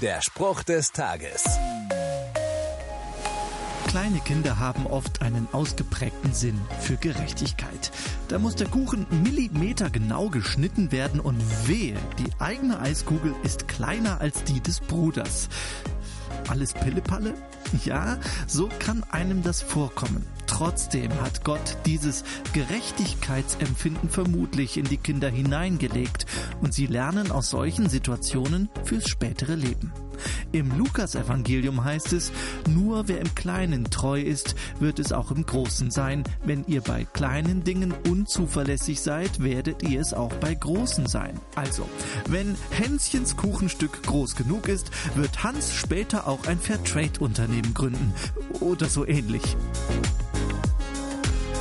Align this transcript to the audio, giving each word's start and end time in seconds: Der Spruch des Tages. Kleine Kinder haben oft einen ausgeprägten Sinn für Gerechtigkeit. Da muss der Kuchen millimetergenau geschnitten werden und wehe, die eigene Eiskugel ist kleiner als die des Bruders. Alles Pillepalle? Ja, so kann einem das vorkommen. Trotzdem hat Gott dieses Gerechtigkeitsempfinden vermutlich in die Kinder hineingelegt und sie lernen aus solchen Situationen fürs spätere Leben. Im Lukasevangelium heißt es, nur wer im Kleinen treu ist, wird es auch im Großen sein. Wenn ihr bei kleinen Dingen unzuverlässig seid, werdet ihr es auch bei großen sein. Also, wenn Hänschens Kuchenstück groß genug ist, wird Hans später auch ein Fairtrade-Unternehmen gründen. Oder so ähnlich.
Der 0.00 0.22
Spruch 0.22 0.62
des 0.62 0.92
Tages. 0.92 1.44
Kleine 3.86 4.20
Kinder 4.20 4.58
haben 4.58 4.86
oft 4.86 5.20
einen 5.20 5.46
ausgeprägten 5.52 6.32
Sinn 6.32 6.58
für 6.80 6.96
Gerechtigkeit. 6.96 7.90
Da 8.28 8.38
muss 8.38 8.54
der 8.54 8.68
Kuchen 8.68 9.06
millimetergenau 9.22 10.30
geschnitten 10.30 10.90
werden 10.90 11.20
und 11.20 11.38
wehe, 11.68 11.98
die 12.18 12.30
eigene 12.38 12.80
Eiskugel 12.80 13.34
ist 13.42 13.68
kleiner 13.68 14.22
als 14.22 14.42
die 14.44 14.60
des 14.60 14.80
Bruders. 14.80 15.50
Alles 16.48 16.72
Pillepalle? 16.72 17.34
Ja, 17.84 18.16
so 18.46 18.70
kann 18.78 19.04
einem 19.10 19.42
das 19.42 19.60
vorkommen. 19.60 20.26
Trotzdem 20.60 21.10
hat 21.22 21.42
Gott 21.42 21.78
dieses 21.86 22.22
Gerechtigkeitsempfinden 22.52 24.10
vermutlich 24.10 24.76
in 24.76 24.84
die 24.84 24.98
Kinder 24.98 25.30
hineingelegt 25.30 26.26
und 26.60 26.74
sie 26.74 26.84
lernen 26.84 27.32
aus 27.32 27.48
solchen 27.48 27.88
Situationen 27.88 28.68
fürs 28.84 29.08
spätere 29.08 29.54
Leben. 29.54 29.90
Im 30.52 30.76
Lukasevangelium 30.76 31.82
heißt 31.82 32.12
es, 32.12 32.30
nur 32.68 33.08
wer 33.08 33.22
im 33.22 33.34
Kleinen 33.34 33.84
treu 33.84 34.20
ist, 34.20 34.54
wird 34.80 34.98
es 34.98 35.12
auch 35.12 35.30
im 35.30 35.46
Großen 35.46 35.90
sein. 35.90 36.24
Wenn 36.44 36.66
ihr 36.66 36.82
bei 36.82 37.06
kleinen 37.06 37.64
Dingen 37.64 37.94
unzuverlässig 38.06 39.00
seid, 39.00 39.42
werdet 39.42 39.82
ihr 39.82 39.98
es 39.98 40.12
auch 40.12 40.34
bei 40.34 40.52
großen 40.52 41.06
sein. 41.06 41.40
Also, 41.54 41.88
wenn 42.28 42.54
Hänschens 42.68 43.34
Kuchenstück 43.34 44.02
groß 44.02 44.36
genug 44.36 44.68
ist, 44.68 44.90
wird 45.14 45.42
Hans 45.42 45.72
später 45.72 46.28
auch 46.28 46.46
ein 46.46 46.58
Fairtrade-Unternehmen 46.58 47.72
gründen. 47.72 48.12
Oder 48.60 48.90
so 48.90 49.06
ähnlich. 49.06 49.56